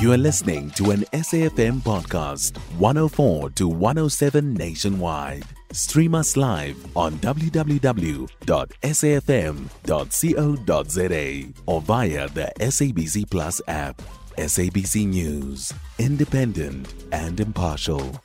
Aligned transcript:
You 0.00 0.12
are 0.12 0.16
listening 0.16 0.70
to 0.70 0.92
an 0.92 1.00
SAFM 1.12 1.82
podcast, 1.82 2.56
104 2.78 3.50
to 3.50 3.68
107 3.68 4.54
nationwide. 4.54 5.44
Stream 5.72 6.14
us 6.14 6.38
live 6.38 6.74
on 6.96 7.18
www.safm.co.za 7.18 8.32
or 11.66 11.82
via 11.82 12.28
the 12.30 12.50
SABC 12.60 13.28
Plus 13.30 13.60
app. 13.68 14.00
SABC 14.38 15.06
News, 15.06 15.74
independent 15.98 16.94
and 17.12 17.38
impartial. 17.38 18.18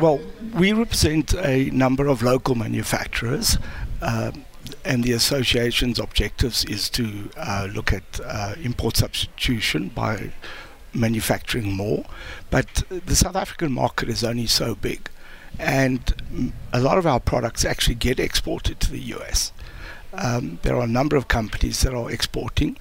Well, 0.00 0.18
we 0.54 0.72
represent 0.72 1.32
a 1.34 1.70
number 1.70 2.08
of 2.08 2.22
local 2.24 2.56
manufacturers, 2.56 3.56
uh, 4.02 4.32
and 4.84 5.04
the 5.04 5.12
association's 5.12 5.98
objectives 5.98 6.64
is 6.64 6.88
to 6.90 7.30
uh, 7.36 7.68
look 7.72 7.92
at 7.92 8.20
uh, 8.24 8.54
import 8.62 8.96
substitution 8.96 9.88
by 9.88 10.32
manufacturing 10.94 11.72
more. 11.72 12.04
But 12.50 12.84
the 12.88 13.16
South 13.16 13.36
African 13.36 13.72
market 13.72 14.08
is 14.08 14.24
only 14.24 14.46
so 14.46 14.74
big, 14.74 15.08
and 15.58 16.52
a 16.72 16.80
lot 16.80 16.98
of 16.98 17.06
our 17.06 17.20
products 17.20 17.64
actually 17.64 17.96
get 17.96 18.20
exported 18.20 18.80
to 18.80 18.90
the 18.90 19.00
US. 19.14 19.52
Um, 20.12 20.58
there 20.62 20.76
are 20.76 20.84
a 20.84 20.88
number 20.88 21.16
of 21.16 21.28
companies 21.28 21.82
that 21.82 21.94
are 21.94 22.10
exporting. 22.10 22.76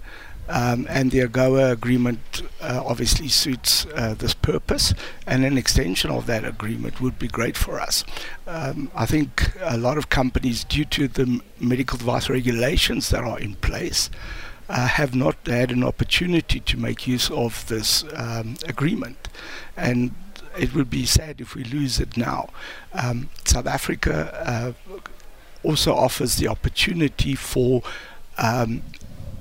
Um, 0.50 0.88
and 0.90 1.12
the 1.12 1.20
AGOA 1.20 1.72
agreement 1.72 2.42
uh, 2.62 2.82
obviously 2.86 3.28
suits 3.28 3.86
uh, 3.96 4.16
this 4.18 4.34
purpose, 4.34 4.94
and 5.26 5.44
an 5.44 5.58
extension 5.58 6.10
of 6.10 6.26
that 6.28 6.46
agreement 6.46 7.02
would 7.02 7.20
be 7.20 7.28
great 7.28 7.58
for 7.58 7.80
us. 7.80 8.04
Um, 8.48 8.90
I 8.96 9.06
think 9.06 9.52
a 9.62 9.78
lot 9.78 9.98
of 9.98 10.10
companies, 10.10 10.64
due 10.64 10.86
to 10.86 11.08
the 11.08 11.42
medical 11.60 11.98
device 11.98 12.30
regulations 12.30 13.10
that 13.10 13.24
are 13.24 13.40
in 13.40 13.56
place, 13.56 14.10
uh, 14.70 14.88
have 14.88 15.16
not 15.16 15.36
had 15.46 15.72
an 15.72 15.84
opportunity 15.84 16.60
to 16.62 16.78
make 16.78 17.08
use 17.08 17.30
of 17.30 17.68
this 17.68 18.04
um, 18.14 18.56
agreement, 18.66 19.30
and 19.76 20.14
it 20.58 20.74
would 20.74 20.90
be 20.90 21.06
sad 21.06 21.40
if 21.40 21.56
we 21.56 21.64
lose 21.64 22.00
it 22.00 22.18
now. 22.18 22.50
Um, 22.94 23.30
South 23.46 23.68
Africa 23.68 24.76
uh, 24.86 24.94
also 25.64 25.94
offers 25.94 26.38
the 26.38 26.48
opportunity 26.48 27.36
for 27.36 27.84
um, 28.38 28.84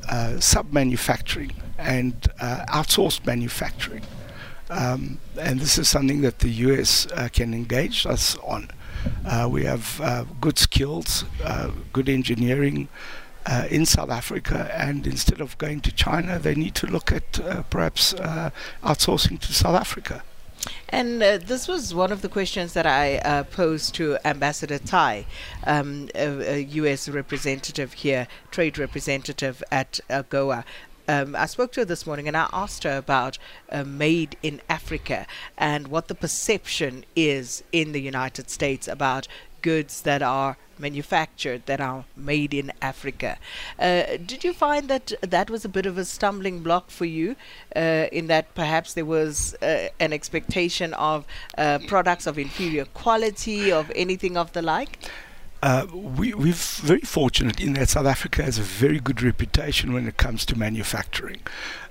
uh, 0.09 0.39
sub-manufacturing 0.41 1.53
and 1.79 2.29
uh, 2.41 2.65
outsourced 2.69 3.25
manufacturing. 3.27 4.03
Um, 4.69 5.19
and 5.39 5.61
this 5.61 5.79
is 5.79 5.89
something 5.89 6.23
that 6.23 6.41
the 6.41 6.49
US 6.49 7.07
uh, 7.13 7.29
can 7.33 7.55
engage 7.55 8.07
us 8.07 8.37
on. 8.39 8.69
Uh, 9.25 9.49
we 9.51 9.65
have 9.65 10.01
uh, 10.01 10.25
good 10.41 10.59
skills, 10.59 11.25
uh, 11.45 11.71
good 11.93 12.09
engineering 12.09 12.89
in 13.71 13.87
South 13.87 14.11
Africa, 14.11 14.69
and 14.75 15.07
instead 15.07 15.41
of 15.41 15.57
going 15.59 15.81
to 15.81 15.93
China, 15.93 16.37
they 16.37 16.57
need 16.57 16.75
to 16.75 16.87
look 16.89 17.13
at 17.13 17.39
perhaps 17.71 18.13
outsourcing 18.83 19.39
to 19.39 19.53
South 19.53 19.77
Africa. 19.77 20.25
And 20.89 21.23
uh, 21.23 21.39
this 21.39 21.67
was 21.67 21.95
one 21.95 22.13
of 22.13 22.23
the 22.23 22.29
questions 22.29 22.73
that 22.75 22.87
I 22.87 23.17
uh, 23.19 23.43
posed 23.45 23.95
to 23.97 24.19
Ambassador 24.25 24.79
Tai, 24.79 25.27
um, 25.65 26.09
a, 26.15 26.55
a, 26.55 26.59
U.S. 26.63 27.09
representative 27.09 27.93
here, 27.95 28.29
trade 28.53 28.79
representative 28.79 29.65
at 29.73 29.99
AGOA. 30.09 30.65
Um, 31.09 31.37
I 31.37 31.47
spoke 31.47 31.73
to 31.73 31.81
her 31.81 31.85
this 31.85 32.07
morning 32.07 32.27
and 32.27 32.37
I 32.37 32.49
asked 32.53 32.85
her 32.85 32.97
about 32.97 33.39
uh, 33.71 33.85
made 33.85 34.37
in 34.43 34.61
Africa 34.69 35.27
and 35.57 35.89
what 35.89 36.09
the 36.09 36.15
perception 36.15 37.05
is 37.15 37.63
in 37.73 37.93
the 37.93 38.01
United 38.01 38.51
States 38.51 38.89
about 38.89 39.29
goods 39.71 40.03
that 40.03 40.23
are 40.23 40.53
manufactured 40.79 41.61
that 41.67 41.81
are 41.81 42.05
made 42.33 42.53
in 42.61 42.73
Africa. 42.93 43.39
Uh, 43.79 44.03
did 44.31 44.41
you 44.47 44.53
find 44.53 44.89
that 44.89 45.07
that 45.35 45.49
was 45.55 45.65
a 45.65 45.69
bit 45.69 45.87
of 45.87 45.99
a 45.99 46.05
stumbling 46.05 46.57
block 46.67 46.91
for 46.91 47.07
you, 47.19 47.37
uh, 47.75 48.19
in 48.19 48.27
that 48.33 48.55
perhaps 48.55 48.95
there 48.95 49.09
was 49.19 49.57
uh, 49.63 49.89
an 49.99 50.13
expectation 50.13 50.95
of 50.95 51.25
uh, 51.59 51.79
products 51.87 52.27
of 52.27 52.39
inferior 52.39 52.87
quality, 53.03 53.73
of 53.73 53.91
anything 53.95 54.37
of 54.37 54.53
the 54.53 54.63
like? 54.63 54.93
Uh, 55.63 55.87
we, 56.19 56.35
we're 56.35 56.53
very 56.93 57.07
fortunate 57.19 57.59
in 57.61 57.73
that 57.73 57.89
South 57.89 58.07
Africa 58.07 58.43
has 58.43 58.59
a 58.59 58.63
very 58.63 59.01
good 59.01 59.23
reputation 59.23 59.93
when 59.95 60.07
it 60.07 60.17
comes 60.17 60.45
to 60.47 60.55
manufacturing. 60.57 61.41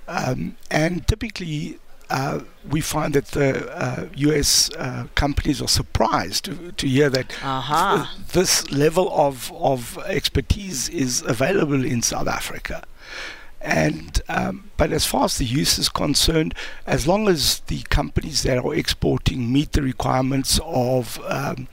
Um, 0.08 0.56
and 0.70 1.08
typically, 1.08 1.80
uh, 2.10 2.42
we 2.70 2.82
find 2.82 3.14
that 3.14 3.28
the 3.28 3.70
uh, 3.72 4.08
US 4.16 4.70
uh, 4.76 5.08
companies 5.16 5.62
are 5.62 5.68
surprised 5.68 6.46
to, 6.46 6.72
to 6.74 6.88
hear 6.88 7.10
that 7.10 7.32
uh-huh. 7.44 8.06
th- 8.06 8.28
this 8.34 8.72
level 8.72 9.10
of, 9.14 9.52
of 9.54 9.98
expertise 10.06 10.90
is 10.90 11.22
available 11.22 11.84
in 11.84 12.02
South 12.02 12.28
Africa. 12.28 12.84
And 13.62 14.22
um, 14.30 14.70
but 14.78 14.92
as 14.92 15.08
far 15.08 15.26
as 15.26 15.40
the 15.40 15.46
use 15.46 15.80
is 15.80 15.90
concerned, 15.90 16.54
as 16.86 17.08
long 17.08 17.28
as 17.28 17.62
the 17.62 17.82
companies 17.90 18.44
that 18.44 18.60
are 18.60 18.76
exporting 18.76 19.52
meet 19.52 19.72
the 19.72 19.82
requirements 19.82 20.60
of 20.64 21.20
um, 21.26 21.68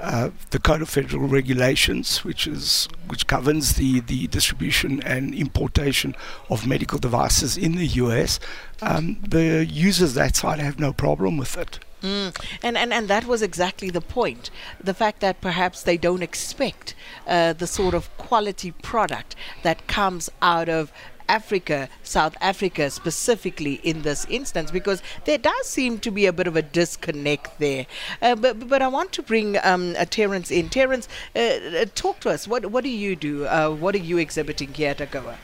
uh, 0.00 0.30
the 0.50 0.58
Code 0.58 0.82
of 0.82 0.88
Federal 0.88 1.28
Regulations, 1.28 2.24
which 2.24 2.46
is 2.46 2.88
which 3.06 3.26
governs 3.26 3.74
the, 3.74 4.00
the 4.00 4.26
distribution 4.26 5.02
and 5.02 5.34
importation 5.34 6.14
of 6.50 6.66
medical 6.66 6.98
devices 6.98 7.56
in 7.56 7.76
the 7.76 7.86
US, 7.86 8.40
um, 8.82 9.18
the 9.22 9.64
users 9.64 10.14
that 10.14 10.36
side 10.36 10.58
have 10.58 10.80
no 10.80 10.92
problem 10.92 11.36
with 11.36 11.56
it. 11.56 11.78
Mm. 12.02 12.36
And, 12.62 12.76
and 12.76 12.92
and 12.92 13.08
that 13.08 13.24
was 13.24 13.40
exactly 13.40 13.88
the 13.88 14.00
point. 14.00 14.50
The 14.82 14.92
fact 14.92 15.20
that 15.20 15.40
perhaps 15.40 15.82
they 15.82 15.96
don't 15.96 16.22
expect 16.22 16.94
uh, 17.26 17.54
the 17.54 17.66
sort 17.66 17.94
of 17.94 18.14
quality 18.18 18.72
product 18.72 19.36
that 19.62 19.86
comes 19.86 20.28
out 20.42 20.68
of 20.68 20.92
Africa, 21.28 21.88
South 22.02 22.36
Africa 22.40 22.90
specifically 22.90 23.74
in 23.82 24.02
this 24.02 24.26
instance, 24.28 24.70
because 24.70 25.02
there 25.24 25.38
does 25.38 25.66
seem 25.66 25.98
to 26.00 26.10
be 26.10 26.26
a 26.26 26.32
bit 26.32 26.46
of 26.46 26.56
a 26.56 26.62
disconnect 26.62 27.58
there. 27.58 27.86
Uh, 28.20 28.34
but, 28.34 28.68
but 28.68 28.82
I 28.82 28.88
want 28.88 29.12
to 29.12 29.22
bring 29.22 29.56
um, 29.62 29.94
uh, 29.98 30.04
Terence 30.04 30.50
in. 30.50 30.68
Terence, 30.68 31.08
uh, 31.36 31.38
uh, 31.38 31.84
talk 31.94 32.20
to 32.20 32.30
us. 32.30 32.48
What, 32.48 32.66
what 32.66 32.84
do 32.84 32.90
you 32.90 33.16
do? 33.16 33.46
Uh, 33.46 33.70
what 33.70 33.94
are 33.94 33.98
you 33.98 34.18
exhibiting 34.18 34.74
here 34.74 34.90
at 34.90 34.98
AGOA? 34.98 35.36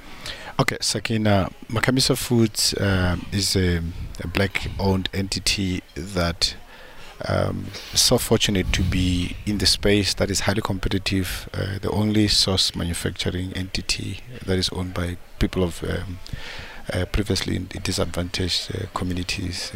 Okay, 0.61 0.77
Sakina, 0.81 1.51
Makhamisa 1.69 2.19
Foods 2.19 2.75
uh, 2.75 3.17
is 3.33 3.57
a, 3.57 3.83
a 4.23 4.29
black 4.29 4.69
owned 4.79 5.09
entity 5.15 5.83
that 5.95 6.55
um, 7.27 7.67
so 7.95 8.19
fortunate 8.19 8.73
to 8.73 8.83
be 8.83 9.37
in 9.47 9.59
the 9.59 9.67
space 9.67 10.15
that 10.15 10.31
is 10.31 10.41
highly 10.41 10.63
competitive, 10.63 11.49
uh, 11.53 11.79
the 11.81 11.91
only 11.91 12.29
source 12.29 12.75
manufacturing 12.75 13.53
entity 13.53 14.21
that 14.47 14.59
is 14.59 14.69
owned 14.71 14.95
by 14.95 15.17
people 15.39 15.63
of 15.63 15.83
um, 15.85 16.19
uh, 16.93 17.05
previously 17.07 17.59
disadvantaged 17.83 18.75
uh, 18.75 18.87
communities. 18.95 19.73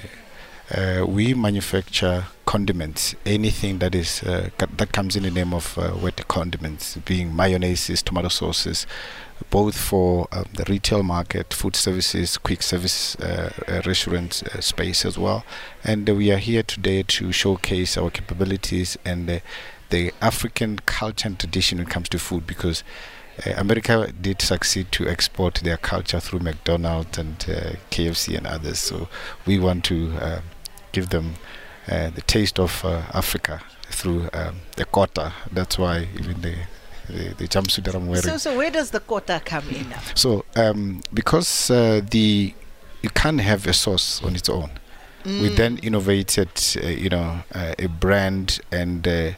Uh, 0.75 1.05
we 1.07 1.35
manufacture 1.35 2.25
condiments, 2.47 3.15
anything 3.27 3.79
that 3.81 3.95
is 3.95 4.23
uh, 4.23 4.49
that 4.59 4.93
comes 4.93 5.15
in 5.15 5.23
the 5.23 5.31
name 5.31 5.53
of 5.53 5.77
uh, 5.77 5.93
wet 6.01 6.27
condiments, 6.29 6.97
being 7.05 7.37
mayonnaise, 7.37 8.03
tomato 8.03 8.29
sauces, 8.29 8.87
both 9.51 9.77
for 9.77 10.29
um, 10.33 10.45
the 10.55 10.65
retail 10.69 11.03
market, 11.03 11.53
food 11.53 11.77
services, 11.77 12.39
quick 12.39 12.63
service 12.63 13.17
uh, 13.17 13.53
uh, 13.69 13.83
restaurant 13.87 14.43
uh, 14.55 14.61
space 14.61 15.05
as 15.05 15.19
well. 15.19 15.45
And 15.83 16.09
we 16.09 16.31
are 16.33 16.39
here 16.39 16.63
today 16.63 17.03
to 17.03 17.33
showcase 17.33 17.97
our 17.97 18.11
capabilities 18.11 18.97
and 19.05 19.41
the 19.91 20.13
African 20.21 20.81
culture 20.87 21.29
and 21.29 21.39
tradition 21.39 21.79
when 21.79 21.87
it 21.87 21.91
comes 21.91 22.09
to 22.11 22.19
food 22.19 22.47
because. 22.47 22.83
Uh, 23.45 23.51
America 23.57 24.13
did 24.21 24.41
succeed 24.41 24.93
to 24.93 25.09
export 25.09 25.57
their 25.65 25.77
culture 25.77 26.21
through 26.21 26.39
McDonald's 26.39 27.19
and 27.19 27.35
uh, 27.49 27.73
KFC 27.91 28.37
and 28.37 28.47
others. 28.47 28.79
So 28.79 29.09
we 29.45 29.59
want 29.59 29.85
to 29.87 30.13
uh, 30.21 30.41
give 30.93 31.09
them 31.09 31.35
the 31.89 32.23
taste 32.29 32.61
of 32.61 32.85
Africa 32.85 33.61
through 33.87 34.29
um, 34.33 34.61
the 34.77 34.85
kota. 34.85 35.33
That's 35.51 35.77
why 35.79 36.07
even 36.17 36.43
the 36.43 36.55
the, 37.09 37.35
the 37.35 37.49
jumpsuit 37.49 37.85
that 37.85 37.95
I'm 37.95 38.07
wearing. 38.07 38.23
So, 38.23 38.37
so 38.37 38.57
where 38.57 38.71
does 38.71 38.91
the 38.91 39.01
kota 39.01 39.41
come 39.45 39.69
in 39.71 39.89
now? 39.89 40.01
So, 40.15 40.45
um, 40.57 41.03
because 41.13 41.71
uh, 41.71 42.01
the 42.11 42.55
you 43.03 43.11
can't 43.11 43.41
have 43.41 43.67
a 43.67 43.73
sauce 43.73 44.23
on 44.25 44.35
its 44.35 44.49
own, 44.49 44.71
mm. 45.25 45.43
we 45.43 45.49
then 45.51 45.79
innovated, 45.79 46.49
uh, 46.83 46.87
you 46.87 47.11
know, 47.11 47.43
uh, 47.55 47.75
a 47.79 47.87
brand 47.87 48.61
and 48.73 49.07
uh, 49.07 49.33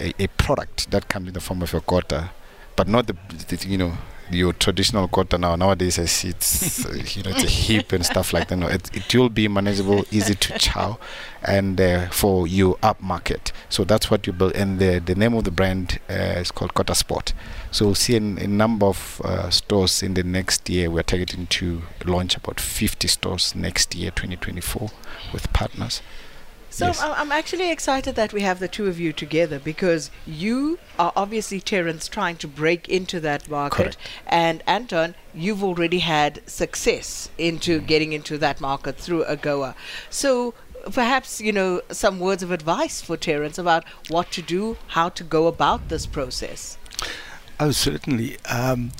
a, 0.00 0.12
a, 0.18 0.26
product 0.38 0.90
that 0.92 1.08
comes 1.08 1.28
in 1.28 1.34
the 1.34 1.40
form 1.40 1.62
of 1.62 1.74
a 1.74 1.80
kota, 1.80 2.30
but 2.76 2.86
not 2.86 3.08
the, 3.08 3.16
the 3.48 3.66
you 3.68 3.78
know 3.78 3.94
your 4.30 4.52
traditional 4.52 5.08
kota 5.08 5.38
now 5.38 5.56
nowadays 5.56 5.98
it's 5.98 6.24
uh, 6.84 6.92
you 6.92 7.22
know 7.22 7.30
it's 7.30 7.44
a 7.44 7.46
hip 7.46 7.92
and 7.92 8.04
stuff 8.04 8.32
like 8.32 8.48
that. 8.48 8.56
No, 8.56 8.66
it, 8.68 8.94
it 8.94 9.14
will 9.14 9.28
be 9.28 9.48
manageable, 9.48 10.04
easy 10.10 10.34
to 10.34 10.58
chow, 10.58 10.98
and 11.42 11.80
uh, 11.80 12.08
for 12.08 12.46
you 12.46 12.78
up 12.82 13.00
market. 13.00 13.52
So 13.68 13.84
that's 13.84 14.10
what 14.10 14.26
you 14.26 14.32
build. 14.32 14.54
And 14.54 14.78
the 14.78 14.98
the 14.98 15.14
name 15.14 15.34
of 15.34 15.44
the 15.44 15.50
brand 15.50 16.00
uh, 16.10 16.12
is 16.12 16.50
called 16.50 16.74
Kota 16.74 16.94
Sport. 16.94 17.32
So 17.70 17.86
we'll 17.86 17.94
see 17.94 18.16
a 18.16 18.20
number 18.20 18.86
of 18.86 19.20
uh, 19.24 19.50
stores 19.50 20.02
in 20.02 20.14
the 20.14 20.22
next 20.22 20.68
year. 20.68 20.90
We're 20.90 21.02
targeting 21.02 21.46
to 21.46 21.82
launch 22.04 22.36
about 22.36 22.60
50 22.60 23.08
stores 23.08 23.54
next 23.54 23.94
year, 23.94 24.10
2024, 24.10 24.90
with 25.32 25.52
partners. 25.52 26.00
So 26.70 26.86
Yes. 26.86 27.00
I'm 27.00 27.32
actually 27.32 27.70
excited 27.70 28.14
that 28.16 28.32
we 28.32 28.42
have 28.42 28.60
the 28.60 28.68
two 28.68 28.86
of 28.86 29.00
you 29.00 29.12
together 29.12 29.58
because 29.58 30.10
you 30.26 30.78
are 30.98 31.12
obviously 31.16 31.60
Terence 31.60 32.08
trying 32.08 32.36
to 32.36 32.48
break 32.48 32.88
into 32.88 33.20
that 33.20 33.48
market, 33.48 33.76
Correct. 33.76 33.96
and 34.26 34.62
Anton, 34.66 35.14
you've 35.34 35.64
already 35.64 36.00
had 36.00 36.42
success 36.48 37.30
into 37.38 37.80
getting 37.80 38.12
into 38.12 38.38
that 38.38 38.60
market 38.60 38.96
through 38.98 39.24
AGOA. 39.24 39.74
So 40.10 40.54
perhaps 40.92 41.40
you 41.40 41.52
know 41.52 41.80
some 41.90 42.20
words 42.20 42.42
of 42.42 42.50
advice 42.50 43.00
for 43.00 43.16
Terence 43.16 43.58
about 43.58 43.84
what 44.08 44.30
to 44.32 44.42
do, 44.42 44.76
how 44.88 45.08
to 45.08 45.24
go 45.24 45.46
about 45.46 45.88
this 45.88 46.06
process. 46.06 46.76
Oh, 47.60 47.70
certainly. 47.72 48.36
Um, 48.44 48.92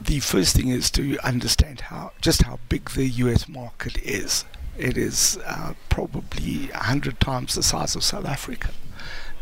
the 0.00 0.20
first 0.20 0.54
thing 0.54 0.68
is 0.68 0.90
to 0.92 1.18
understand 1.24 1.80
how 1.82 2.12
just 2.20 2.42
how 2.42 2.58
big 2.68 2.90
the 2.90 3.06
U.S. 3.06 3.48
market 3.48 3.98
is. 3.98 4.44
It 4.78 4.96
is 4.96 5.38
uh, 5.46 5.74
probably 5.88 6.70
a 6.70 6.84
hundred 6.84 7.20
times 7.20 7.54
the 7.54 7.62
size 7.62 7.96
of 7.96 8.04
South 8.04 8.26
Africa, 8.26 8.70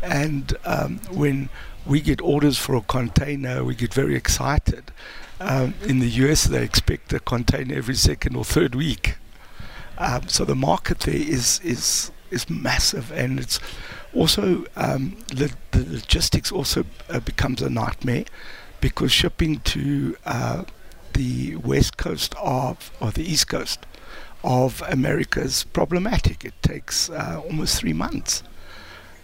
and 0.01 0.55
um, 0.65 0.99
when 1.11 1.49
we 1.85 2.01
get 2.01 2.21
orders 2.21 2.57
for 2.57 2.75
a 2.75 2.81
container, 2.81 3.63
we 3.63 3.75
get 3.75 3.93
very 3.93 4.15
excited. 4.15 4.91
Um, 5.39 5.73
in 5.83 5.99
the 5.99 6.07
U.S., 6.07 6.45
they 6.45 6.63
expect 6.63 7.11
a 7.13 7.19
container 7.19 7.75
every 7.75 7.95
second 7.95 8.35
or 8.35 8.45
third 8.45 8.73
week. 8.73 9.17
Um, 9.97 10.27
so 10.27 10.45
the 10.45 10.55
market 10.55 11.01
there 11.01 11.15
is 11.15 11.59
is 11.63 12.11
is 12.31 12.49
massive, 12.49 13.11
and 13.11 13.39
it's 13.39 13.59
also 14.13 14.65
um, 14.75 15.17
the, 15.27 15.53
the 15.71 15.85
logistics 15.89 16.51
also 16.51 16.85
uh, 17.09 17.19
becomes 17.19 17.61
a 17.61 17.69
nightmare 17.69 18.25
because 18.81 19.11
shipping 19.11 19.59
to 19.59 20.17
uh, 20.25 20.63
the 21.13 21.55
west 21.57 21.97
coast 21.97 22.35
of 22.41 22.91
or 22.99 23.11
the 23.11 23.23
east 23.23 23.47
coast 23.47 23.85
of 24.45 24.81
America 24.87 25.41
is 25.41 25.63
problematic. 25.63 26.45
It 26.45 26.53
takes 26.61 27.09
uh, 27.09 27.41
almost 27.43 27.79
three 27.79 27.93
months, 27.93 28.43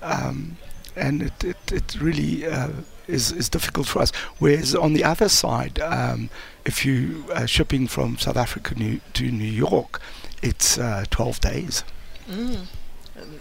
um, 0.02 0.58
and 0.96 1.22
it 1.22 1.44
it, 1.44 1.72
it 1.72 2.02
really 2.02 2.46
uh, 2.46 2.70
is 3.08 3.32
is 3.32 3.50
difficult 3.50 3.88
for 3.88 4.02
us. 4.02 4.12
Whereas 4.40 4.76
on 4.76 4.94
the 4.94 5.04
other 5.04 5.30
side, 5.30 5.80
um, 5.80 6.30
if 6.66 6.86
you 6.86 7.26
are 7.36 7.48
shipping 7.48 7.88
from 7.88 8.18
South 8.18 8.38
Africa 8.38 8.76
New, 8.76 9.00
to 9.14 9.32
New 9.32 9.52
York, 9.52 10.02
it's 10.42 10.78
uh, 10.78 11.06
12 11.12 11.40
days. 11.40 11.84
Mm. 12.28 12.66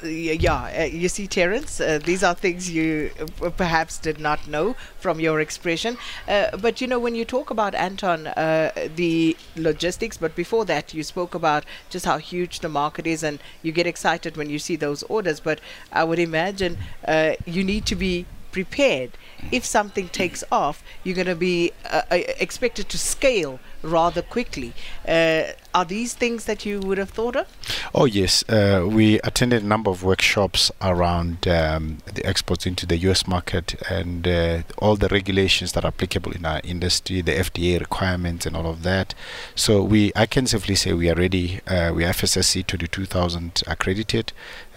Yeah, 0.02 0.70
uh, 0.80 0.84
you 0.84 1.08
see, 1.08 1.26
Terence, 1.26 1.80
uh, 1.80 1.98
these 2.02 2.22
are 2.22 2.34
things 2.34 2.70
you 2.70 3.10
uh, 3.42 3.50
perhaps 3.50 3.98
did 3.98 4.18
not 4.18 4.46
know 4.48 4.74
from 4.98 5.20
your 5.20 5.40
expression. 5.40 5.96
Uh, 6.26 6.56
but 6.56 6.80
you 6.80 6.86
know, 6.86 6.98
when 6.98 7.14
you 7.14 7.24
talk 7.24 7.50
about 7.50 7.74
Anton, 7.74 8.26
uh, 8.28 8.70
the 8.96 9.36
logistics, 9.56 10.16
but 10.16 10.34
before 10.34 10.64
that, 10.64 10.94
you 10.94 11.02
spoke 11.02 11.34
about 11.34 11.64
just 11.88 12.04
how 12.06 12.18
huge 12.18 12.60
the 12.60 12.68
market 12.68 13.06
is, 13.06 13.22
and 13.22 13.40
you 13.62 13.72
get 13.72 13.86
excited 13.86 14.36
when 14.36 14.50
you 14.50 14.58
see 14.58 14.76
those 14.76 15.02
orders. 15.04 15.40
But 15.40 15.60
I 15.92 16.04
would 16.04 16.18
imagine 16.18 16.78
uh, 17.06 17.32
you 17.46 17.64
need 17.64 17.86
to 17.86 17.96
be 17.96 18.26
prepared. 18.52 19.12
If 19.52 19.64
something 19.64 20.08
takes 20.08 20.42
off, 20.50 20.82
you're 21.04 21.14
going 21.14 21.26
to 21.26 21.34
be 21.34 21.72
expected 22.10 22.88
to 22.88 22.98
scale 22.98 23.60
rather 23.82 24.22
quickly. 24.22 24.72
Uh, 25.06 25.42
are 25.72 25.84
these 25.84 26.14
things 26.14 26.46
that 26.46 26.66
you 26.66 26.80
would 26.80 26.98
have 26.98 27.10
thought 27.10 27.36
of? 27.36 27.46
Oh 27.94 28.04
yes, 28.04 28.44
uh, 28.48 28.84
we 28.88 29.20
attended 29.20 29.62
a 29.62 29.66
number 29.66 29.90
of 29.90 30.02
workshops 30.02 30.72
around 30.82 31.46
um, 31.46 31.98
the 32.12 32.24
exports 32.26 32.66
into 32.66 32.86
the 32.86 32.96
U.S. 32.98 33.28
market 33.28 33.80
and 33.88 34.26
uh, 34.26 34.62
all 34.78 34.96
the 34.96 35.08
regulations 35.08 35.72
that 35.72 35.84
are 35.84 35.88
applicable 35.88 36.32
in 36.32 36.44
our 36.44 36.60
industry, 36.64 37.20
the 37.20 37.32
FDA 37.32 37.78
requirements, 37.78 38.46
and 38.46 38.56
all 38.56 38.66
of 38.66 38.82
that. 38.82 39.14
So 39.54 39.82
we, 39.82 40.10
I 40.16 40.26
can 40.26 40.46
safely 40.46 40.74
say, 40.74 40.92
we 40.92 41.08
are 41.08 41.14
ready. 41.14 41.60
Uh, 41.68 41.92
we 41.94 42.04
are 42.04 42.12
FSSC 42.12 42.66
22000 42.66 43.62
accredited, 43.68 44.32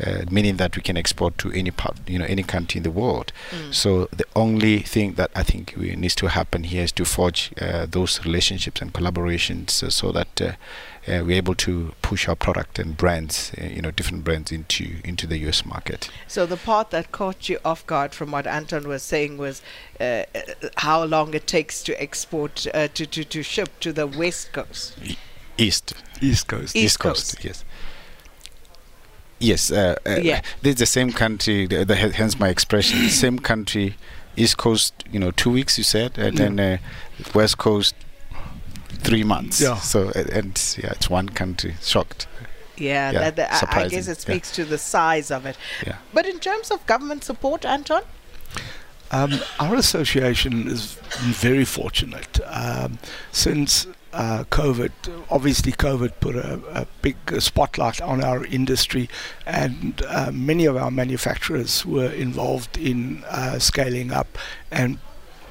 uh, 0.05 0.25
meaning 0.29 0.57
that 0.57 0.75
we 0.75 0.83
can 0.83 0.95
export 0.95 1.39
to 1.39 1.51
any 1.53 1.71
part, 1.71 1.97
you 2.07 2.19
know, 2.19 2.25
any 2.25 2.43
country 2.43 2.77
in 2.77 2.83
the 2.83 2.91
world. 2.91 3.31
So 3.71 4.09
the 4.11 4.25
only 4.35 4.79
thing 4.79 5.13
that 5.13 5.31
I 5.35 5.43
think 5.43 5.73
we, 5.77 5.95
needs 5.95 6.15
to 6.15 6.27
happen 6.27 6.65
here 6.65 6.83
is 6.83 6.91
to 6.93 7.05
forge 7.05 7.51
uh, 7.59 7.87
those 7.89 8.23
relationships 8.25 8.81
and 8.81 8.92
collaborations 8.93 9.83
uh, 9.83 9.89
so 9.89 10.11
that 10.11 10.41
uh, 10.41 10.45
uh, 11.07 11.23
we're 11.25 11.31
able 11.37 11.55
to 11.55 11.93
push 12.01 12.29
our 12.29 12.35
product 12.35 12.79
and 12.79 12.95
brands, 12.95 13.51
uh, 13.61 13.65
you 13.65 13.81
know, 13.81 13.91
different 13.91 14.23
brands 14.23 14.51
into 14.51 15.01
into 15.03 15.27
the 15.27 15.37
U.S. 15.39 15.65
market. 15.65 16.09
So 16.27 16.45
the 16.45 16.57
part 16.57 16.91
that 16.91 17.11
caught 17.11 17.49
you 17.49 17.59
off 17.65 17.85
guard 17.87 18.13
from 18.13 18.31
what 18.31 18.47
Anton 18.47 18.87
was 18.87 19.03
saying 19.03 19.37
was 19.37 19.61
uh, 19.99 20.03
uh, 20.03 20.23
how 20.77 21.03
long 21.03 21.33
it 21.33 21.45
takes 21.47 21.83
to 21.83 22.01
export 22.01 22.67
uh, 22.73 22.87
to, 22.93 23.05
to 23.05 23.23
to 23.25 23.43
ship 23.43 23.69
to 23.81 23.91
the 23.91 24.07
west 24.07 24.53
coast. 24.53 24.97
East, 25.57 25.93
East 26.21 26.47
Coast. 26.47 26.75
East 26.75 26.99
Coast. 26.99 27.43
yes. 27.43 27.63
Yes, 29.39 29.71
uh, 29.71 29.95
uh, 30.05 30.19
Yeah. 30.21 30.41
this 30.61 30.73
is 30.75 30.79
the 30.79 30.85
same 30.85 31.11
country. 31.11 31.67
The, 31.67 31.83
the, 31.85 31.95
hence 31.95 32.39
my 32.39 32.49
expression. 32.49 33.09
same 33.09 33.39
country, 33.39 33.95
East 34.37 34.57
Coast. 34.57 34.93
You 35.11 35.19
know, 35.19 35.31
two 35.31 35.51
weeks. 35.51 35.77
You 35.77 35.83
said, 35.83 36.17
and 36.17 36.37
Yeah. 36.39 36.45
then 36.45 36.59
uh, 36.59 36.77
West 37.35 37.57
Coast, 37.57 37.93
three 38.99 39.23
months. 39.23 39.61
Yeah. 39.61 39.77
So 39.79 40.09
and 40.15 40.75
yeah, 40.77 40.91
it's 40.91 41.09
one 41.09 41.29
country. 41.29 41.75
Shocked. 41.81 42.27
Yeah, 42.77 43.11
Yeah, 43.11 43.19
that, 43.29 43.35
that- 43.35 43.73
I- 43.75 43.83
I 43.83 43.87
guess 43.87 44.07
it 44.07 44.17
yeah. 44.17 44.21
speaks 44.33 44.51
to 44.53 44.65
the 44.65 44.77
size 44.77 45.29
of 45.31 45.45
it. 45.45 45.57
Yeah. 45.85 45.97
But 46.13 46.25
in 46.25 46.39
terms 46.39 46.71
of 46.71 46.85
government 46.87 47.23
support, 47.23 47.65
Anton, 47.65 48.01
Um, 49.11 49.39
our 49.59 49.75
association 49.75 50.67
is 50.67 50.97
very 51.21 51.65
fortunate 51.65 52.39
um, 52.47 52.97
since 53.31 53.85
uh, 54.11 54.43
COVID. 54.49 54.91
Obviously, 55.29 55.71
COVID 55.71 56.13
put 56.19 56.35
a, 56.35 56.59
a 56.73 56.87
big 57.03 57.15
uh, 57.27 57.39
spotlight 57.39 58.01
on 58.01 58.23
our 58.23 58.43
industry, 58.45 59.07
and 59.45 60.01
uh, 60.07 60.31
many 60.31 60.65
of 60.65 60.75
our 60.77 60.89
manufacturers 60.91 61.85
were 61.85 62.11
involved 62.11 62.75
in 62.77 63.23
uh, 63.29 63.59
scaling 63.59 64.11
up 64.11 64.27
and 64.71 64.97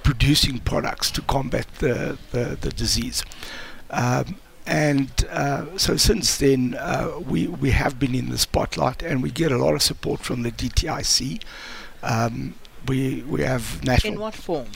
producing 0.03 0.59
products 0.59 1.11
to 1.13 1.23
combat 1.23 1.67
the, 1.79 2.19
the, 2.33 2.57
the 2.61 2.71
disease. 2.71 3.25
Um, 3.91 4.37
and 4.67 5.11
uh, 5.31 5.77
so 5.77 5.97
since 5.97 6.39
then, 6.39 6.77
uh, 6.79 7.19
we, 7.29 7.49
we 7.49 7.71
have 7.71 7.99
been 7.99 8.15
in 8.15 8.31
the 8.31 8.39
spotlight 8.39 9.03
and 9.03 9.23
we 9.23 9.31
get 9.31 9.51
a 9.51 9.59
lot 9.59 9.75
of 9.75 9.83
support 9.83 10.21
from 10.21 10.43
the 10.43 10.53
DTIC. 10.53 11.43
Um, 12.03 12.55
we, 12.87 13.23
we 13.23 13.43
have 13.43 13.85
national 13.85 14.15
in 14.15 14.21
what 14.21 14.35
form? 14.35 14.67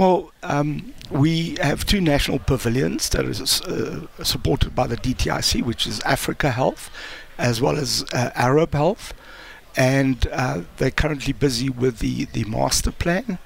well, 0.00 0.32
um, 0.42 0.94
we 1.10 1.56
have 1.60 1.84
two 1.84 2.00
national 2.00 2.38
pavilions 2.38 3.10
that 3.10 3.26
is 3.26 3.60
uh, 3.62 4.06
supported 4.22 4.74
by 4.74 4.86
the 4.86 4.96
DTIC, 4.96 5.62
which 5.62 5.86
is 5.86 6.00
Africa 6.00 6.50
Health, 6.52 6.90
as 7.36 7.60
well 7.60 7.76
as 7.76 8.04
uh, 8.14 8.30
Arab 8.34 8.72
Health, 8.72 9.12
and 9.76 10.26
uh, 10.32 10.62
they're 10.78 10.90
currently 10.90 11.34
busy 11.34 11.68
with 11.68 11.98
the 11.98 12.24
the 12.26 12.44
master 12.44 12.92
plan, 12.92 13.38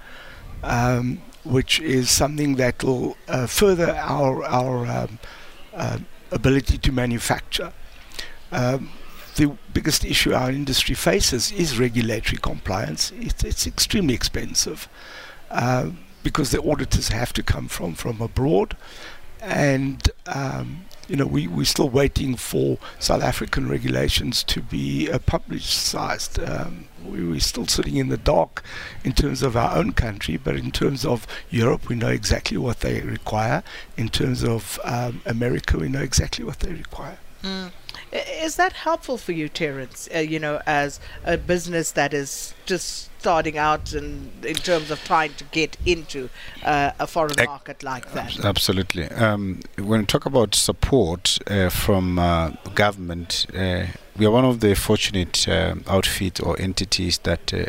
um, 0.64 1.22
which 1.44 1.81
is 1.81 2.11
something 2.11 2.56
that 2.56 2.82
will 2.82 3.16
uh, 3.28 3.46
further 3.46 3.94
our 3.96 4.44
our 4.44 4.87
um, 4.87 5.19
uh, 5.75 5.99
ability 6.30 6.78
to 6.78 6.92
manufacture. 6.92 7.73
Um, 8.50 8.90
the 9.37 9.56
biggest 9.73 10.04
issue 10.04 10.33
our 10.33 10.50
industry 10.50 10.94
faces 10.94 11.50
is 11.50 11.78
regulatory 11.78 12.38
compliance. 12.38 13.12
It's, 13.18 13.42
it's 13.42 13.66
extremely 13.66 14.14
expensive. 14.14 14.88
Uh, 15.50 15.90
because 16.23 16.50
the 16.50 16.62
auditors 16.62 17.09
have 17.09 17.33
to 17.35 17.42
come 17.42 17.68
from 17.68 17.94
from 17.94 18.21
abroad, 18.21 18.76
and 19.40 20.11
um, 20.26 20.87
you 21.08 21.16
know 21.16 21.26
we 21.26 21.46
we're 21.46 21.64
still 21.64 21.88
waiting 21.88 22.37
for 22.37 22.78
South 22.99 23.23
African 23.23 23.68
regulations 23.68 24.42
to 24.44 24.61
be 24.61 25.11
uh, 25.11 25.18
publicized. 25.18 26.38
Um, 26.40 26.87
we, 27.04 27.26
we're 27.26 27.40
still 27.40 27.66
sitting 27.66 27.96
in 27.96 28.08
the 28.08 28.16
dark 28.16 28.62
in 29.04 29.12
terms 29.12 29.42
of 29.42 29.56
our 29.56 29.76
own 29.76 29.92
country, 29.92 30.37
but 30.37 30.56
in 30.56 30.70
terms 30.70 31.04
of 31.04 31.26
Europe, 31.50 31.88
we 31.88 31.96
know 31.96 32.08
exactly 32.08 32.56
what 32.56 32.80
they 32.80 33.00
require. 33.02 33.62
In 33.96 34.08
terms 34.08 34.42
of 34.42 34.78
um, 34.84 35.20
America, 35.26 35.78
we 35.78 35.88
know 35.88 36.00
exactly 36.00 36.44
what 36.44 36.61
they 36.61 36.73
require. 36.73 37.18
Mm. 37.42 37.70
Is 38.14 38.56
that 38.56 38.73
helpful 38.73 39.18
for 39.18 39.33
you, 39.33 39.49
Terence? 39.49 40.09
Uh, 40.14 40.18
you 40.18 40.38
know, 40.38 40.61
as 40.66 41.00
a 41.25 41.37
business 41.37 41.90
that 41.92 42.14
is 42.14 42.54
just 42.64 43.11
starting 43.18 43.56
out 43.56 43.92
and 43.94 44.30
in 44.44 44.54
terms 44.54 44.90
of 44.90 45.02
trying 45.04 45.33
to 45.33 45.44
get 45.44 45.76
into 45.87 46.28
uh, 46.62 46.90
a 47.00 47.06
foreign 47.06 47.35
market 47.47 47.83
like 47.83 48.12
that. 48.12 48.44
Absolutely. 48.44 49.04
Um, 49.11 49.61
when 49.78 50.00
we 50.00 50.06
talk 50.06 50.26
about 50.26 50.54
support 50.54 51.38
uh, 51.47 51.71
from 51.71 52.18
uh, 52.18 52.50
government, 52.75 53.47
uh, 53.56 53.87
we 54.16 54.26
are 54.26 54.30
one 54.30 54.44
of 54.44 54.61
the 54.61 54.75
fortunate 54.75 55.49
uh, 55.49 55.75
outfits 55.88 56.38
or 56.38 56.61
entities 56.61 57.18
that 57.18 57.52
uh, 57.54 57.64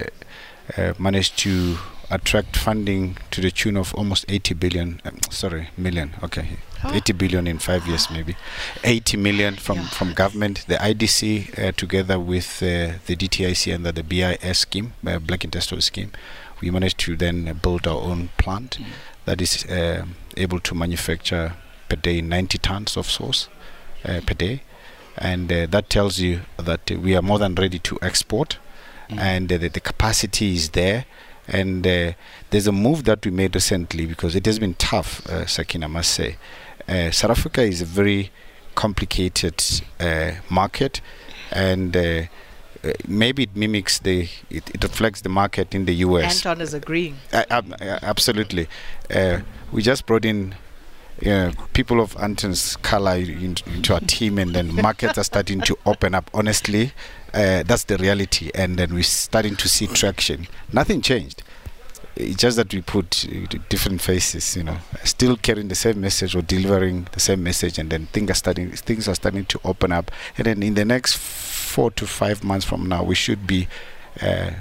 uh, 0.78 0.94
managed 1.00 1.40
to 1.40 1.78
attract 2.10 2.56
funding 2.58 3.18
to 3.32 3.42
the 3.42 3.52
tune 3.52 3.78
of 3.78 3.94
almost 3.96 4.26
80 4.30 4.54
billion. 4.56 5.02
Um, 5.06 5.18
sorry, 5.32 5.70
million. 5.78 6.14
Okay, 6.24 6.58
Huh? 6.80 6.92
80 6.94 7.14
billion 7.14 7.48
in 7.48 7.58
five 7.60 7.88
years, 7.88 8.10
maybe. 8.12 8.36
80 8.84 9.18
million 9.18 9.56
from 9.56 9.78
Yeah. 9.78 9.88
from 9.90 10.14
government, 10.14 10.66
the 10.68 10.76
IDC, 10.78 11.50
uh, 11.58 11.72
together 11.72 12.20
with 12.20 12.62
uh, 12.62 13.00
the 13.08 13.16
DTIC 13.16 13.74
under 13.74 13.92
the 13.92 14.04
BIS 14.04 14.60
scheme, 14.60 14.94
uh, 15.08 15.20
Black 15.20 15.44
Industrial 15.44 15.82
Scheme. 15.82 16.12
We 16.62 16.70
managed 16.72 16.98
to 17.00 17.16
then 17.16 17.60
build 17.62 17.88
our 17.88 18.02
own 18.02 18.30
plant 18.38 18.78
that 19.26 19.42
is 19.42 19.66
uh, 19.66 20.06
able 20.38 20.60
to 20.60 20.76
manufacture 20.76 21.54
per 21.90 21.96
day 21.98 22.22
90 22.22 22.58
tons 22.60 22.98
of 22.98 23.10
sauce 23.10 23.50
uh, 24.06 24.22
per 24.26 24.34
day. 24.36 24.62
and 25.18 25.50
uh, 25.52 25.66
that 25.68 25.90
tells 25.90 26.20
you 26.20 26.42
that 26.58 26.92
we 26.92 27.16
are 27.16 27.22
more 27.22 27.40
than 27.40 27.56
ready 27.56 27.80
to 27.80 27.98
export, 28.02 28.58
Mm. 29.10 29.20
and 29.20 29.52
uh, 29.54 29.58
the, 29.60 29.70
the 29.70 29.80
capacity 29.80 30.56
is 30.56 30.70
there. 30.72 31.06
And 31.48 31.86
uh, 31.86 32.14
there's 32.50 32.68
a 32.68 32.72
move 32.72 33.04
that 33.04 33.24
we 33.26 33.32
made 33.32 33.56
recently 33.56 34.06
because 34.06 34.36
it 34.36 34.46
has 34.46 34.60
been 34.60 34.74
tough, 34.76 35.26
uh, 35.28 35.46
Sakina 35.46 35.88
must 35.88 36.12
say. 36.12 36.38
Uh, 36.88 37.12
South 37.12 37.32
Africa 37.32 37.62
is 37.62 37.82
a 37.82 37.86
very 37.86 38.32
complicated 38.76 39.64
uh, 40.00 40.32
market, 40.50 41.02
and 41.52 41.96
uh, 41.96 42.24
uh, 42.84 42.92
maybe 43.08 43.44
it 43.44 43.56
mimics 43.56 44.00
the, 44.00 44.30
it, 44.50 44.70
it 44.74 44.84
reflects 44.84 45.22
the 45.22 45.30
market 45.30 45.74
in 45.74 45.86
the 45.86 45.94
US. 45.96 46.46
Anton 46.46 46.62
is 46.62 46.74
agreeing. 46.74 47.18
Ab- 47.32 47.74
absolutely. 47.82 48.68
Uh, 49.10 49.40
we 49.72 49.82
just 49.82 50.06
brought 50.06 50.26
in 50.26 50.56
people 51.74 52.02
of 52.02 52.16
Anton's 52.18 52.76
color 52.78 53.16
in, 53.16 53.56
into 53.74 53.94
our 53.94 54.02
team, 54.02 54.38
and 54.38 54.54
then 54.54 54.76
markets 54.76 55.18
are 55.18 55.24
starting 55.24 55.62
to 55.62 55.78
open 55.86 56.14
up. 56.14 56.30
Honestly, 56.34 56.92
uh, 57.36 57.64
that's 57.64 57.84
the 57.84 57.98
reality, 57.98 58.50
and 58.56 58.78
then 58.78 58.94
we're 58.94 59.04
starting 59.04 59.58
to 59.58 59.68
see 59.68 59.88
traction. 59.88 60.48
Nothing 60.72 61.02
changed. 61.02 61.44
It's 62.16 62.38
just 62.38 62.56
that 62.56 62.74
we 62.74 62.82
put 62.82 63.26
uh, 63.30 63.58
different 63.68 64.02
faces, 64.02 64.56
you 64.56 64.64
know, 64.64 64.78
still 65.04 65.36
carrying 65.36 65.68
the 65.68 65.76
same 65.76 66.00
message 66.00 66.34
or 66.34 66.42
delivering 66.42 67.08
the 67.12 67.20
same 67.20 67.44
message, 67.44 67.78
and 67.78 67.90
then 67.90 68.06
things 68.08 68.32
are 68.32 68.36
starting. 68.36 68.72
Things 68.72 69.10
are 69.10 69.16
starting 69.16 69.46
to 69.46 69.60
open 69.66 69.92
up, 69.92 70.12
and 70.38 70.46
then 70.46 70.64
in 70.64 70.76
the 70.76 70.86
next 70.86 71.18
four 71.18 71.92
to 71.92 72.08
five 72.08 72.42
months 72.42 72.66
from 72.66 72.88
now, 72.88 73.04
we 73.04 73.16
should 73.16 73.46
be 73.46 73.68
uh, 74.22 74.52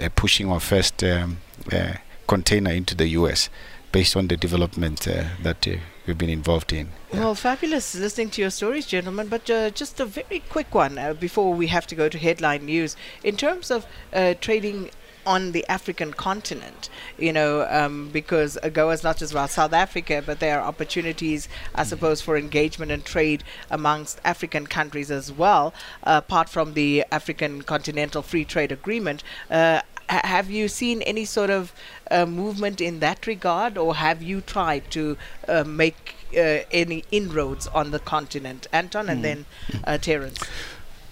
uh, 0.00 0.08
pushing 0.16 0.50
our 0.50 0.60
first 0.60 1.04
um, 1.04 1.38
uh, 1.72 1.94
container 2.26 2.72
into 2.72 2.96
the 2.96 3.08
US 3.10 3.48
based 3.92 4.16
on 4.16 4.26
the 4.26 4.36
development 4.36 5.06
uh, 5.06 5.24
that 5.44 5.66
we've 6.08 6.18
been 6.18 6.28
involved 6.30 6.72
in. 6.72 6.88
Yeah. 7.12 7.20
Well, 7.20 7.34
fabulous 7.36 7.94
listening 7.94 8.30
to 8.30 8.40
your 8.40 8.50
stories, 8.50 8.86
gentlemen. 8.86 9.28
But 9.28 9.48
uh, 9.48 9.70
just 9.70 10.00
a 10.00 10.06
very 10.06 10.42
quick 10.48 10.74
one 10.74 10.98
uh, 10.98 11.14
before 11.14 11.54
we 11.54 11.68
have 11.68 11.86
to 11.88 11.94
go 11.94 12.08
to 12.08 12.18
headline 12.18 12.64
news. 12.64 12.96
In 13.22 13.36
terms 13.36 13.70
of 13.70 13.86
uh, 14.12 14.34
trading 14.40 14.90
on 15.26 15.52
the 15.52 15.64
African 15.68 16.14
continent, 16.14 16.88
you 17.18 17.32
know, 17.32 17.66
um, 17.68 18.08
because 18.10 18.58
AGOA 18.62 18.94
is 18.94 19.04
not 19.04 19.18
just 19.18 19.30
about 19.30 19.50
South 19.50 19.74
Africa, 19.74 20.22
but 20.24 20.40
there 20.40 20.58
are 20.58 20.66
opportunities, 20.66 21.48
I 21.74 21.84
suppose, 21.84 22.22
for 22.22 22.38
engagement 22.38 22.90
and 22.90 23.04
trade 23.04 23.44
amongst 23.70 24.20
African 24.24 24.66
countries 24.66 25.10
as 25.10 25.30
well, 25.30 25.74
uh, 26.04 26.22
apart 26.24 26.48
from 26.48 26.72
the 26.72 27.04
African 27.12 27.60
Continental 27.62 28.22
Free 28.22 28.46
Trade 28.46 28.72
Agreement. 28.72 29.22
Uh, 29.50 29.82
have 30.08 30.50
you 30.50 30.68
seen 30.68 31.02
any 31.02 31.24
sort 31.24 31.50
of 31.50 31.72
uh, 32.10 32.26
movement 32.26 32.80
in 32.80 33.00
that 33.00 33.26
regard, 33.26 33.76
or 33.76 33.96
have 33.96 34.22
you 34.22 34.40
tried 34.40 34.90
to 34.92 35.16
uh, 35.46 35.64
make 35.64 36.14
uh, 36.36 36.64
any 36.70 37.04
inroads 37.10 37.66
on 37.68 37.90
the 37.90 37.98
continent? 37.98 38.66
Anton 38.72 39.08
and 39.08 39.24
then 39.24 39.46
uh, 39.84 39.98
Terence. 39.98 40.38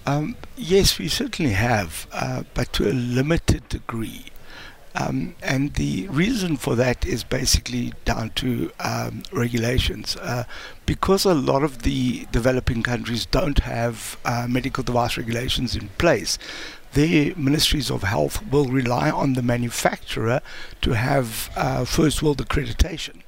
Um, 0.05 0.37
yes, 0.55 0.97
we 0.99 1.09
certainly 1.09 1.51
have, 1.51 2.07
uh, 2.13 2.43
but 2.53 2.71
to 2.73 2.89
a 2.89 2.93
limited 2.93 3.67
degree. 3.67 4.25
Um, 4.99 5.35
and 5.43 5.75
the 5.75 6.07
reason 6.07 6.57
for 6.57 6.75
that 6.75 7.05
is 7.05 7.23
basically 7.23 7.93
down 8.03 8.31
to 8.35 8.71
um, 8.79 9.23
regulations. 9.31 10.15
Uh, 10.15 10.45
because 10.85 11.23
a 11.25 11.35
lot 11.35 11.63
of 11.63 11.83
the 11.83 12.25
developing 12.31 12.81
countries 12.81 13.25
don't 13.25 13.59
have 13.59 14.17
uh, 14.25 14.47
medical 14.49 14.83
device 14.83 15.17
regulations 15.17 15.75
in 15.75 15.89
place, 15.99 16.39
their 16.93 17.35
ministries 17.35 17.91
of 17.91 18.03
health 18.03 18.43
will 18.47 18.65
rely 18.65 19.11
on 19.11 19.33
the 19.33 19.43
manufacturer 19.43 20.41
to 20.81 20.93
have 20.93 21.51
uh, 21.55 21.85
first 21.85 22.23
world 22.23 22.39
accreditation 22.39 23.21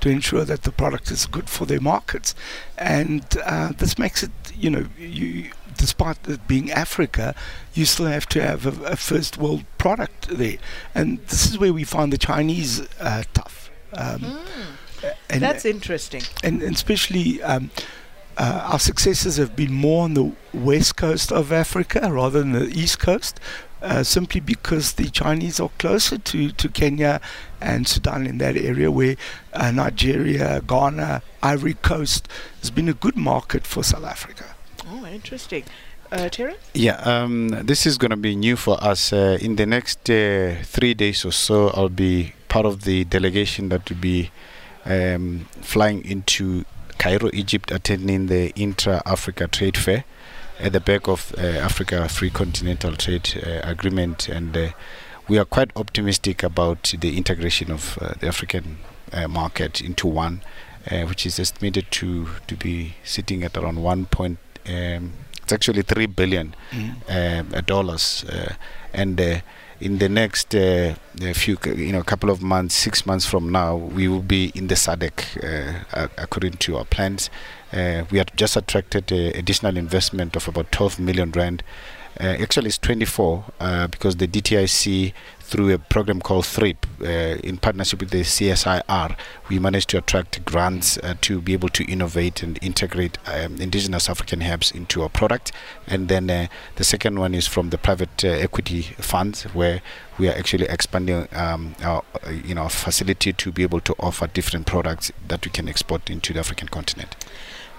to 0.00 0.10
ensure 0.10 0.44
that 0.44 0.62
the 0.62 0.72
product 0.72 1.10
is 1.10 1.26
good 1.26 1.48
for 1.48 1.64
their 1.64 1.80
markets. 1.80 2.34
And 2.76 3.24
uh, 3.44 3.72
this 3.76 3.98
makes 3.98 4.22
it, 4.22 4.30
you 4.54 4.70
know, 4.70 4.86
you, 4.98 5.50
despite 5.78 6.28
it 6.28 6.46
being 6.46 6.70
Africa, 6.70 7.34
you 7.72 7.86
still 7.86 8.06
have 8.06 8.26
to 8.26 8.42
have 8.42 8.66
a, 8.66 8.92
a 8.92 8.96
first 8.96 9.38
world 9.38 9.64
product 9.78 10.28
there. 10.28 10.58
And 10.94 11.18
this 11.28 11.48
is 11.48 11.58
where 11.58 11.72
we 11.72 11.84
find 11.84 12.12
the 12.12 12.18
Chinese 12.18 12.86
uh, 13.00 13.22
tough. 13.32 13.70
Um, 13.94 14.40
and, 15.30 15.42
That's 15.42 15.64
interesting. 15.64 16.22
and, 16.44 16.62
and 16.62 16.74
especially 16.74 17.42
um, 17.42 17.70
uh, 18.36 18.68
our 18.72 18.78
successes 18.78 19.36
have 19.36 19.56
been 19.56 19.72
more 19.72 20.04
on 20.04 20.14
the 20.14 20.32
west 20.52 20.96
coast 20.96 21.32
of 21.32 21.52
Africa 21.52 22.08
rather 22.12 22.40
than 22.40 22.52
the 22.52 22.66
east 22.66 22.98
coast, 22.98 23.40
uh, 23.80 24.02
simply 24.02 24.40
because 24.40 24.94
the 24.94 25.08
Chinese 25.10 25.58
are 25.60 25.70
closer 25.78 26.18
to, 26.18 26.50
to 26.50 26.68
Kenya 26.68 27.20
and 27.60 27.86
Sudan 27.88 28.26
in 28.26 28.38
that 28.38 28.56
area, 28.56 28.90
where 28.90 29.16
uh, 29.54 29.70
Nigeria, 29.70 30.60
Ghana, 30.66 31.22
Ivory 31.42 31.74
Coast 31.74 32.28
has 32.60 32.70
been 32.70 32.88
a 32.88 32.94
good 32.94 33.16
market 33.16 33.66
for 33.66 33.82
South 33.82 34.04
Africa. 34.04 34.54
Oh, 34.90 35.06
interesting. 35.06 35.64
Uh? 36.10 36.30
Yeah, 36.72 36.96
um, 37.04 37.48
this 37.48 37.84
is 37.84 37.98
going 37.98 38.10
to 38.10 38.16
be 38.16 38.34
new 38.34 38.56
for 38.56 38.82
us. 38.82 39.12
Uh, 39.12 39.36
in 39.40 39.56
the 39.56 39.66
next 39.66 40.08
uh, 40.08 40.56
three 40.62 40.94
days 40.94 41.24
or 41.24 41.32
so, 41.32 41.68
I'll 41.74 41.90
be 41.90 42.32
part 42.48 42.64
of 42.64 42.84
the 42.84 43.04
delegation 43.04 43.68
that 43.68 43.90
will 43.90 43.98
be 43.98 44.30
um, 44.86 45.46
flying 45.60 46.02
into 46.06 46.64
Cairo, 46.98 47.28
Egypt, 47.34 47.70
attending 47.70 48.28
the 48.28 48.50
Intra 48.56 49.02
Africa 49.04 49.48
Trade 49.48 49.76
Fair 49.76 50.04
at 50.58 50.72
the 50.72 50.80
back 50.80 51.06
of 51.06 51.34
uh, 51.36 51.42
Africa 51.42 52.08
Free 52.08 52.30
Continental 52.30 52.96
Trade 52.96 53.42
uh, 53.46 53.60
Agreement. 53.62 54.28
And 54.28 54.56
uh, 54.56 54.70
we 55.28 55.38
are 55.38 55.44
quite 55.44 55.70
optimistic 55.76 56.42
about 56.42 56.94
the 56.98 57.18
integration 57.18 57.70
of 57.70 57.98
uh, 58.00 58.14
the 58.18 58.28
African 58.28 58.78
market 59.28 59.80
into 59.80 60.06
one, 60.06 60.42
which 60.90 61.24
is 61.24 61.38
estimated 61.38 61.90
to, 61.90 62.28
to 62.46 62.54
be 62.54 62.94
sitting 63.04 63.42
at 63.42 63.56
around 63.56 63.82
1. 63.82 64.06
Um, 64.68 65.12
it's 65.42 65.52
actually 65.52 65.82
3 65.82 66.06
billion 66.06 66.54
um, 67.08 67.48
uh, 67.54 67.60
dollars, 67.62 68.24
uh, 68.28 68.52
and 68.92 69.18
uh, 69.18 69.40
in 69.80 69.98
the 69.98 70.08
next 70.08 70.54
uh, 70.54 70.94
few, 71.34 71.56
you 71.64 71.90
know, 71.92 72.02
couple 72.02 72.28
of 72.30 72.42
months, 72.42 72.74
six 72.74 73.06
months 73.06 73.24
from 73.24 73.50
now, 73.50 73.74
we 73.76 74.08
will 74.08 74.22
be 74.22 74.52
in 74.54 74.66
the 74.66 74.74
SADC 74.74 75.84
uh, 75.94 76.08
according 76.18 76.54
to 76.58 76.76
our 76.76 76.84
plans. 76.84 77.30
Uh, 77.72 78.04
we 78.10 78.18
have 78.18 78.34
just 78.36 78.56
attracted 78.56 79.10
additional 79.12 79.76
investment 79.76 80.36
of 80.36 80.48
about 80.48 80.70
12 80.72 80.98
million 81.00 81.30
rand. 81.32 81.62
Uh, 82.20 82.36
actually, 82.40 82.66
it's 82.66 82.78
24 82.78 83.44
uh, 83.60 83.86
because 83.86 84.16
the 84.16 84.26
DTIC, 84.26 85.12
through 85.38 85.72
a 85.72 85.78
program 85.78 86.20
called 86.20 86.44
THRIP, 86.44 86.84
uh, 87.00 87.06
in 87.44 87.58
partnership 87.58 88.00
with 88.00 88.10
the 88.10 88.22
CSIR, 88.22 89.16
we 89.48 89.60
managed 89.60 89.88
to 89.90 89.98
attract 89.98 90.44
grants 90.44 90.98
uh, 90.98 91.14
to 91.20 91.40
be 91.40 91.52
able 91.52 91.68
to 91.68 91.84
innovate 91.84 92.42
and 92.42 92.58
integrate 92.60 93.18
um, 93.28 93.60
indigenous 93.60 94.08
African 94.10 94.42
herbs 94.42 94.72
into 94.72 95.02
our 95.02 95.08
product. 95.08 95.52
And 95.86 96.08
then 96.08 96.28
uh, 96.28 96.48
the 96.74 96.82
second 96.82 97.20
one 97.20 97.36
is 97.36 97.46
from 97.46 97.70
the 97.70 97.78
private 97.78 98.24
uh, 98.24 98.28
equity 98.28 98.82
funds, 98.82 99.44
where 99.54 99.80
we 100.18 100.28
are 100.28 100.34
actually 100.34 100.66
expanding 100.66 101.28
um, 101.32 101.76
our, 101.82 102.02
you 102.44 102.54
know, 102.56 102.68
facility 102.68 103.32
to 103.32 103.52
be 103.52 103.62
able 103.62 103.80
to 103.80 103.94
offer 104.00 104.26
different 104.26 104.66
products 104.66 105.12
that 105.28 105.44
we 105.44 105.52
can 105.52 105.68
export 105.68 106.10
into 106.10 106.32
the 106.32 106.40
African 106.40 106.66
continent. 106.66 107.14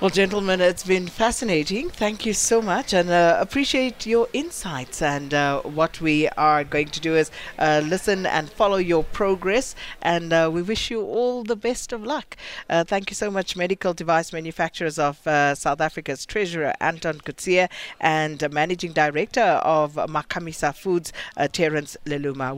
Well, 0.02 0.10
gentlemen, 0.10 0.62
it's 0.62 0.86
been 0.86 1.08
fascinating. 1.08 1.90
Thank 1.90 2.26
you 2.26 2.32
so 2.32 2.62
much 2.62 2.94
and 2.94 3.10
uh, 3.10 3.36
appreciate 3.38 4.06
your 4.06 4.30
insights. 4.32 5.02
And 5.02 5.34
uh, 5.34 5.60
what 5.64 6.00
we 6.00 6.30
are 6.30 6.64
going 6.64 6.88
to 6.88 7.02
do 7.02 7.18
is 7.18 7.30
uh, 7.58 7.82
listen 7.84 8.26
and 8.26 8.50
follow 8.50 8.78
your 8.78 9.04
progress. 9.04 9.76
And 10.02 10.32
uh, 10.32 10.50
we 10.54 10.62
wish 10.62 10.90
you 10.90 11.02
all 11.02 11.44
the 11.44 11.58
best 11.58 11.92
of 11.92 12.02
luck. 12.06 12.38
Uh, 12.70 12.86
thank 12.86 13.10
you 13.10 13.16
so 13.16 13.30
much, 13.30 13.58
Medical 13.58 13.94
Device 13.94 14.32
Manufacturers 14.32 14.98
of 14.98 15.28
uh, 15.28 15.54
South 15.54 15.82
Africa's 15.82 16.26
Treasurer, 16.26 16.74
Anton 16.80 17.20
Coetzee, 17.20 17.68
and 18.00 18.50
Managing 18.54 18.94
Director 18.94 19.42
of 19.42 19.96
Makhamisa 19.96 20.74
Foods, 20.74 21.12
Terence 21.52 21.98
Leluma. 22.06 22.58